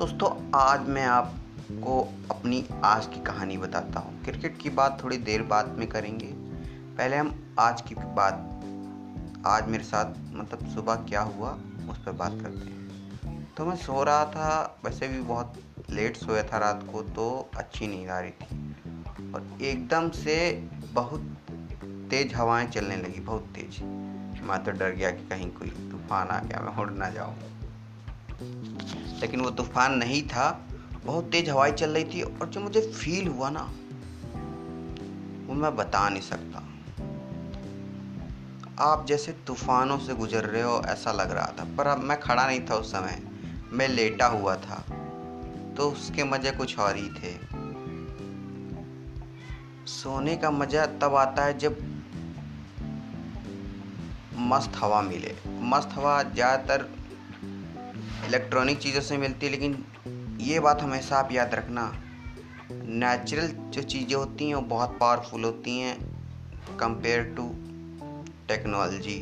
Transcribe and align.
दोस्तों, 0.00 0.50
आज 0.54 0.88
मैं 0.88 1.06
आपको 1.06 2.12
अपनी 2.30 2.66
आज 2.84 3.06
की 3.06 3.20
कहानी 3.20 3.58
बताता 3.58 4.00
हूँ। 4.00 4.24
क्रिकेट 4.24 4.58
की 4.58 4.70
बात 4.70 5.04
थोड़ी 5.04 5.16
देर 5.16 5.42
बाद 5.42 5.68
में 5.68 5.88
करेंगे। 5.88 6.26
पहले 6.96 7.16
हम 7.16 7.56
आज 7.58 7.80
की 7.80 7.94
बात, 7.94 8.34
आज 9.46 9.68
मेरे 9.68 9.84
साथ 9.84 10.14
मतलब 10.32 10.68
सुबह 10.74 10.94
क्या 10.94 11.20
हुआ, 11.20 11.50
उस 11.90 11.98
पर 11.98 12.12
बात 12.12 12.32
करते 12.32 12.70
हैं। 12.70 13.54
तो 13.54 13.66
मैं 13.66 13.76
सो 13.76 14.02
रहा 14.02 14.24
था, 14.24 14.80
वैसे 14.84 15.08
भी 15.08 15.20
बहुत 15.20 15.54
लेट 15.90 16.16
सोया 16.16 16.42
था 16.42 16.58
रात 16.58 16.86
को 16.92 17.02
तो 17.02 17.50
अच्छी 17.56 17.86
नींद 17.86 18.10
आ 18.10 18.20
रही 18.20 18.30
थी। 18.30 18.74
और 19.32 19.58
एकदम 19.62 20.10
से 20.10 20.68
बहुत 20.92 21.20
तेज़ 22.10 22.34
हवाएँ 22.34 22.66
चलने 22.66 22.96
लगी, 22.96 23.20
बहुत 23.20 23.42
तेज़। 23.42 23.84
मैं 24.42 24.64
तो 24.64 24.70
डर 24.70 24.90
गया 24.90 25.10
कि 25.10 25.28
कहीं 25.28 25.50
कोई 25.50 25.68
तूफ़ान 25.68 26.28
आ 26.28 26.40
गया, 26.40 26.60
मैं 26.60 26.76
उड़ 26.76 26.90
ना 26.90 27.10
जाऊँ। 27.10 27.36
लेकिन 29.20 29.40
वो 29.40 29.50
तूफ़ान 29.50 29.94
नहीं 29.94 30.22
था। 30.22 30.68
बहुत 31.04 31.24
तेज़ 31.24 31.50
हवाई 31.50 31.72
चल 31.72 31.90
रही 31.90 32.04
थी 32.04 32.22
और 32.22 32.48
जो 32.48 32.60
मुझे 32.60 32.80
फील 32.80 33.28
हुआ 33.28 33.50
ना, 33.50 33.62
वो 35.46 35.54
मैं 35.54 35.76
बता 35.76 36.08
नहीं 36.08 36.22
सकता। 36.22 36.66
आप 38.78 39.06
जैसे 39.06 39.32
तूफानों 39.32 39.98
से 39.98 40.14
गुजर 40.14 40.44
रहे 40.44 40.62
हो, 40.62 40.82
ऐसा 40.86 41.12
लग 41.12 41.30
रहा 41.30 41.46
था। 41.46 41.76
पर 41.76 41.86
अब 41.86 41.98
मैं 41.98 42.20
खड़ा 42.20 42.46
नहीं 42.46 42.60
था 42.60 42.74
उस 42.74 42.92
समय। 42.92 43.22
मैं 43.72 43.88
लेटा 43.88 44.26
हुआ 44.26 44.56
था। 44.56 44.84
तो 45.76 45.90
उसके 45.90 46.24
मज़े 46.24 46.50
कुछ 46.50 46.78
और 46.78 46.96
ही 46.96 47.08
थे। 47.08 47.34
सोने 49.86 50.36
का 50.36 50.50
मज़ा 50.50 50.86
तब 50.86 51.14
आता 51.14 51.44
है 51.44 51.58
जब 51.58 51.76
मस्त 54.36 54.72
हवा 54.76 55.02
मिले। 55.02 55.36
मस्त 55.48 55.90
हवा 55.92 56.22
ज़्यादातर 56.22 56.99
इलेक्ट्रॉनिक 58.30 58.78
चीज़ों 58.78 59.00
से 59.00 59.16
मिलती 59.16 59.46
है, 59.46 59.52
लेकिन 59.52 59.84
ये 60.40 60.60
बात 60.60 60.82
हमेशा 60.82 61.16
आप 61.16 61.32
याद 61.32 61.54
रखना। 61.54 61.92
नेचुरल 62.72 63.46
जो 63.46 63.82
चीज़ें 63.82 64.14
होती 64.14 64.48
हैं, 64.48 64.54
वो 64.54 64.60
बहुत 64.60 64.98
पावरफुल 65.00 65.44
होती 65.44 65.78
हैं 65.78 65.96
कंपेयर 66.76 67.22
टू 67.22 67.48
टेक्नोलॉजी। 68.48 69.18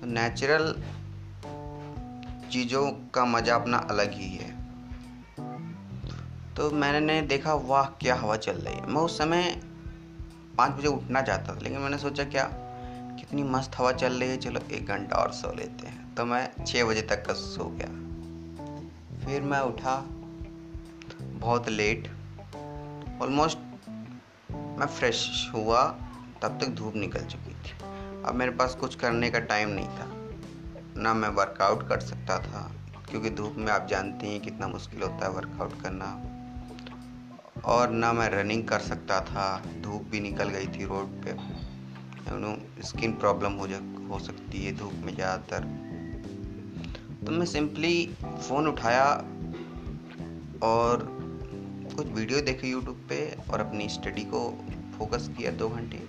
तो 0.00 0.06
नेचुरल 0.06 0.72
चीज़ों 2.52 2.90
का 3.14 3.24
मज़ा 3.24 3.54
अपना 3.54 3.78
अलग 3.78 4.12
ही 4.12 4.28
है। 4.36 4.50
तो 6.54 6.70
मैंने 6.70 7.22
देखा, 7.22 7.54
वाह, 7.54 7.84
क्या 7.84 8.14
हवा 8.14 8.36
चल 8.36 8.52
रही 8.52 8.74
है। 8.74 8.86
मैं 8.86 9.00
उस 9.00 9.18
समय 9.18 9.60
पाँच 10.58 10.72
बजे 10.72 10.88
उठना 10.88 11.22
चाहता 11.22 11.54
था, 11.54 11.60
लेकिन 11.60 11.78
मैंने 11.78 11.98
सोचा, 11.98 12.24
क्या 12.24 12.67
कितनी 13.28 13.42
मस्त 13.42 13.72
हवा 13.78 13.92
चल 13.92 14.12
रही 14.12 14.28
है, 14.28 14.36
चलो 14.36 14.60
एक 14.72 14.86
घंटा 14.86 15.16
और 15.16 15.32
सो 15.32 15.52
लेते 15.52 15.86
हैं। 15.86 16.14
तो 16.14 16.24
मैं 16.24 16.64
छः 16.64 16.84
बजे 16.84 17.02
तक 17.02 17.26
का 17.26 17.32
सो 17.32 17.64
गया। 17.64 17.88
फिर 19.24 19.42
मैं 19.42 19.60
उठा, 19.60 20.04
बहुत 21.22 21.68
लेट 21.68 22.08
ऑलमोस्ट 23.22 23.58
मैं 24.50 24.86
फ्रेश 24.86 25.50
हुआ, 25.54 25.84
तब 26.42 26.58
तक 26.60 26.66
धूप 26.68 26.96
निकल 26.96 27.20
चुकी 27.20 27.50
थी। 27.50 27.70
अब 28.24 28.34
मेरे 28.34 28.50
पास 28.50 28.74
कुछ 28.74 28.94
करने 28.94 29.30
का 29.30 29.38
टाइम 29.38 29.68
नहीं 29.68 29.88
था। 29.88 30.06
ना 31.02 31.14
मैं 31.14 31.28
वर्कआउट 31.28 31.88
कर 31.88 32.00
सकता 32.00 32.38
था, 32.38 32.72
क्योंकि 33.10 33.30
धूप 33.30 33.54
में 33.56 33.72
आप 33.72 33.86
जानते 33.86 34.26
हैं 34.26 34.40
कितना 34.40 34.68
मुश्किल 34.68 35.02
होता 35.02 35.26
है 35.26 35.32
वर्कआउट 35.32 35.82
करना। 35.82 36.22
और 37.64 37.90
ना 37.90 38.12
मैं 38.12 38.28
रनिंग 38.28 38.68
कर 38.68 38.78
सकता 38.78 39.20
था, 39.20 39.62
धूप 39.80 40.02
भी 40.02 40.20
निकल 40.20 40.48
गई 40.48 40.66
थी 40.66 40.84
रोड 40.84 41.24
पे। 41.24 41.68
नो 42.32 42.82
स्किन 42.82 43.12
प्रॉब्लम 43.12 43.52
हो 43.52 43.68
जा, 43.68 43.78
हो 44.10 44.18
सकती 44.18 44.64
है 44.64 44.76
धूप 44.76 44.92
में 44.92 45.14
ज़्यादातर। 45.14 45.64
तो 47.26 47.32
मैं 47.32 47.46
सिंपली 47.46 48.16
फ़ोन 48.24 48.68
उठाया 48.68 49.14
और 50.62 51.18
कुछ 51.96 52.06
वीडियो 52.06 52.40
देखे 52.40 52.68
यूट्यूब 52.68 53.06
पे 53.08 53.38
और 53.50 53.60
अपनी 53.60 53.88
स्टडी 53.88 54.22
को 54.22 54.64
फोकस 54.98 55.30
किया 55.38 55.50
दो 55.50 55.68
घंटे। 55.68 56.08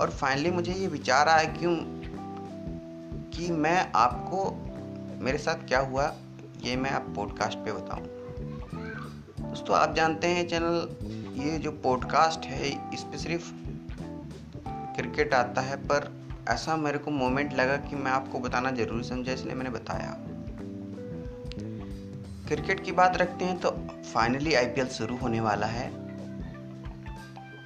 और 0.00 0.10
फाइनली 0.10 0.50
मुझे 0.50 0.72
ये 0.72 0.86
विचार 0.86 1.28
आया 1.28 1.44
क्यों? 1.44 1.76
कि 3.30 3.50
मैं 3.50 3.92
आपको, 3.92 4.50
मेरे 5.24 5.38
साथ 5.38 5.54
क्या 5.54 5.80
हुआ, 5.80 6.14
ये 6.64 6.76
मैं 6.76 6.90
आप 6.90 7.12
पॉडकास्ट 7.16 7.58
पे 7.58 7.72
बताऊँ। 7.72 8.06
दोस्तों, 9.50 9.76
आप 9.76 9.94
जानते 9.94 10.26
हैं 10.26 10.48
चैनल 10.48 10.96
ये 11.42 11.58
जो 11.58 11.72
पॉडकास्ट 11.72 12.40
है 12.40 12.94
इस 12.94 13.02
पर 13.02 13.16
सिर्फ़ 13.16 13.67
क्रिकेट 14.98 15.34
आता 15.34 15.60
है, 15.60 15.76
पर 15.76 16.10
ऐसा 16.50 16.76
मेरे 16.76 16.98
को 16.98 17.10
मोमेंट 17.10 17.52
लगा 17.54 17.76
कि 17.76 17.96
मैं 17.96 18.10
आपको 18.10 18.38
बताना 18.40 18.70
ज़रूरी 18.70 19.04
समझा, 19.04 19.32
इसलिए 19.32 19.54
मैंने 19.54 19.70
बताया। 19.70 20.16
क्रिकेट 22.48 22.84
की 22.84 22.92
बात 22.92 23.16
रखते 23.16 23.44
हैं 23.44 23.58
तो 23.58 23.70
फाइनली 24.04 24.54
आईपीएल 24.54 24.88
शुरू 24.88 25.16
होने 25.16 25.40
वाला 25.40 25.66
है। 25.66 25.88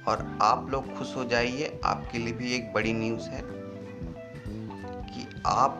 और 0.07 0.25
आप 0.41 0.67
लोग 0.71 0.93
खुश 0.97 1.15
हो 1.15 1.23
जाइए, 1.25 1.79
आपके 1.85 2.17
लिए 2.17 2.33
भी 2.33 2.53
एक 2.55 2.71
बड़ी 2.73 2.93
न्यूज़ 2.93 3.29
है 3.29 3.41
कि 5.05 5.27
आप 5.47 5.79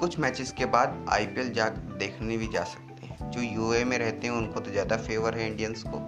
कुछ 0.00 0.18
मैचेस 0.18 0.52
के 0.52 0.64
बाद 0.66 1.04
आईपीएल 1.10 1.52
जा 1.52 1.68
देखने 1.68 2.36
भी 2.36 2.46
जा 2.46 2.64
सकते 2.66 3.06
हैं। 3.06 3.30
जो 3.30 3.40
यूए 3.42 3.84
में 3.84 3.98
रहते 3.98 4.26
हैं, 4.26 4.34
उनको 4.34 4.60
तो 4.60 4.70
ज़्यादा 4.70 4.96
फेवर 4.98 5.38
है 5.38 5.50
इंडियंस 5.50 5.84
को। 5.86 5.98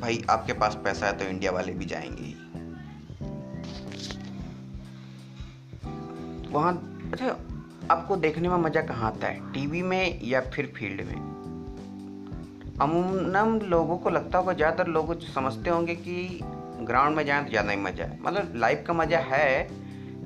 भाई, 0.00 0.24
आपके 0.30 0.52
पास 0.52 0.78
पैसा 0.84 1.06
है 1.06 1.18
तो 1.18 1.24
इंडिया 1.24 1.52
वाले 1.52 1.72
भी 1.72 1.84
जाएँगे। 1.84 2.22
ही 2.22 2.34
वहाँ 6.52 7.00
अच्छा 7.12 7.26
आपको 7.90 8.16
देखने 8.16 8.48
में 8.48 8.56
मज़ा 8.56 8.80
कहाँ 8.80 9.12
आता 9.12 9.26
है? 9.26 9.52
टीवी 9.52 9.82
में 9.82 10.20
या 10.22 10.40
फिर 10.40 10.72
फ़ील्ड 10.76 11.00
में? 11.00 11.38
अमूमन 12.80 13.60
लोगों 13.66 13.98
को 13.98 14.10
लगता 14.10 14.38
होगा, 14.38 14.52
ज़्यादातर 14.52 14.90
लोग 14.90 15.20
समझते 15.20 15.70
होंगे 15.70 15.94
कि 15.94 16.40
ग्राउंड 16.80 17.16
में 17.16 17.26
जाएँ 17.26 17.44
तो 17.44 17.50
ज़्यादा 17.50 17.70
ही 17.70 17.76
मज़ा 17.76 18.04
है। 18.04 18.22
मतलब 18.22 18.52
लाइव 18.56 18.84
का 18.86 18.92
मज़ा 18.92 19.18
है, 19.18 19.68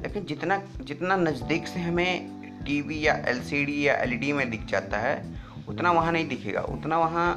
लेकिन 0.03 0.25
जितना 0.25 0.63
जितना 0.81 1.17
नज़दीक 1.17 1.67
से 1.67 1.81
हमें 1.81 2.43
टीवी 2.67 3.07
या 3.07 3.15
एलसीडी 3.15 3.89
या 3.89 3.95
एलईडी 3.95 4.33
में 4.33 4.51
दिख 4.51 4.65
जाता 4.65 4.99
है, 4.99 5.39
उतना 5.69 5.93
वहाँ 5.93 6.13
नहीं 6.13 6.29
दिखेगा। 6.29 6.61
उतना 6.61 6.99
वहाँ 6.99 7.35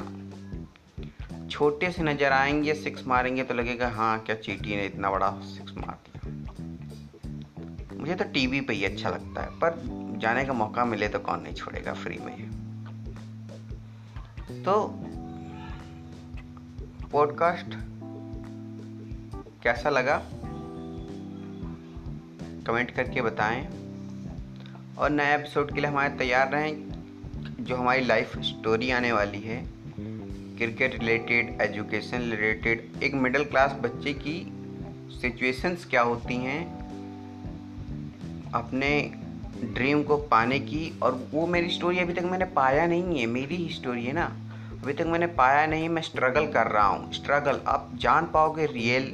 छोटे 1.50 1.90
से 1.90 2.02
नज़र 2.02 2.32
आएँगे 2.32 2.74
सिक्स 2.74 3.06
मारेंगे 3.06 3.42
तो 3.42 3.54
लगेगा 3.54 3.88
हाँ 3.88 4.18
क्या 4.18 4.36
चीटी 4.36 4.76
ने 4.76 4.86
इतना 4.86 5.10
बड़ा 5.10 5.30
सिक्स 5.44 5.72
मार 5.76 5.98
दिया। 6.06 7.98
मुझे 7.98 8.14
तो 8.14 8.24
टीवी 8.24 8.60
पे 8.60 8.74
ही 8.74 8.84
अच्छा 8.84 9.10
लगता 9.10 9.42
है, 9.42 9.50
पर 9.50 9.80
जाने 10.22 10.44
का 10.44 10.52
मौका 10.52 10.84
मिले 10.84 11.08
तो 11.08 11.18
कौन 11.18 11.40
नहीं 11.40 11.54
छोड़ेगा 11.54 11.92
फ्री 11.94 12.18
में 12.18 12.34
तो 14.64 14.74
पॉडकास्ट 17.12 17.76
कैसा 19.62 19.90
लगा? 19.90 20.22
कमेंट 22.66 22.90
करके 22.90 23.22
बताएँ। 23.22 23.66
और 24.98 25.10
नए 25.10 25.34
एपिसोड 25.34 25.74
के 25.74 25.80
लिए 25.80 25.90
हमारे 25.90 26.16
तैयार 26.16 26.50
रहें, 26.50 26.74
जो 27.60 27.76
हमारी 27.76 28.04
लाइफ 28.04 28.36
स्टोरी 28.38 28.90
आने 28.90 29.12
वाली 29.12 29.40
है। 29.40 29.58
क्रिकेट 30.56 30.94
रिलेटेड, 30.94 31.60
एजुकेशन 31.60 32.18
रिलेटेड, 32.18 33.02
एक 33.02 33.14
मिडिल 33.14 33.44
क्लास 33.44 33.72
बच्चे 33.72 34.12
की 34.12 34.52
सिचुएशंस 35.20 35.84
क्या 35.84 36.02
होती 36.02 36.34
हैं? 36.34 36.86
अपने 38.54 39.12
ड्रीम 39.64 40.02
को 40.02 40.16
पाने 40.16 40.60
की, 40.60 40.98
और 41.02 41.28
वो 41.32 41.46
मेरी 41.46 41.70
स्टोरी 41.70 41.98
अभी 41.98 42.12
तक 42.12 42.22
मैंने 42.22 42.44
पाया 42.44 42.86
नहीं 42.86 43.20
है, 43.20 43.26
मेरी 43.26 43.56
ही 43.56 43.74
स्टोरी 43.74 44.04
है 44.04 44.12
ना? 44.12 44.24
अभी 44.82 44.92
तक 44.92 45.06
मैंने 45.06 45.26
पाया 45.26 45.66
नहीं, 45.66 45.88
मैं 45.88 46.02
स्ट्रगल 46.02 46.46
कर 46.46 46.66
रहा 46.66 46.86
हूँ 46.86 47.12
स्ट्रगल 47.12 47.60
आप 47.66 47.90
जान 47.94 48.26
पाओगे 48.26 48.66
रियल 48.66 49.12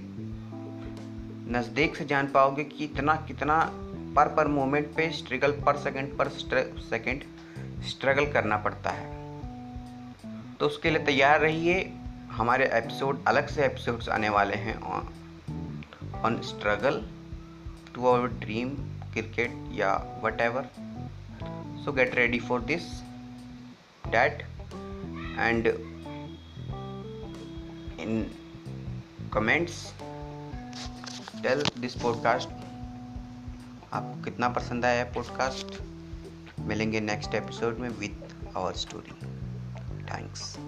नज़दीक 1.56 1.97
से 1.97 2.04
जान 2.04 2.27
पाओगे 2.27 2.65
कि 2.65 2.84
इतना 2.84 3.15
कितना 3.15 3.71
पर 4.16 4.28
पर 4.28 4.48
मोमेंट 4.48 4.86
पे 4.86 5.10
स्ट्रगल 5.10 5.50
पर 5.50 5.77
सेकंड 5.77 6.16
पर 6.18 6.28
सेकंड 6.78 7.22
स्ट्रगल 7.83 8.33
करना 8.33 8.56
पड़ता 8.56 8.91
है। 8.91 9.22
तो 10.62 10.66
उसके 10.66 10.91
लिए 10.91 11.04
तैयार 11.04 11.41
रहिए। 11.41 11.92
हमारे 12.30 12.66
एपिसोड 12.66 13.24
अलग 13.24 13.48
से 13.48 13.64
एपिसोड्स 13.64 14.09
आने 14.09 14.28
वाले 14.28 14.54
हैं 14.54 14.82
on 16.22 16.41
struggle 16.41 17.09
to 17.94 18.06
our 18.06 18.28
dream 18.28 18.68
cricket 19.12 19.50
या 19.72 20.20
whatever 20.41 20.62
so 21.84 21.92
get 21.92 22.14
ready 22.14 22.41
for 22.41 22.60
this 22.60 22.82
that 24.06 24.42
and 25.38 25.66
in 28.00 28.30
comments 29.32 29.94
tell 31.42 31.62
this 31.78 31.94
podcast 31.94 32.48
आपको 33.92 34.24
कितना 34.24 34.48
पसंद 34.48 34.84
आया 34.84 35.04
पॉडकास्ट 35.04 35.82
मिलेंगे 36.60 37.00
नेक्स्ट 37.00 37.34
एपिसोड 37.34 37.78
में 37.78 37.88
विथ 37.88 38.56
आवर 38.56 38.72
स्टोरी 38.72 39.31
Thanks. 40.07 40.59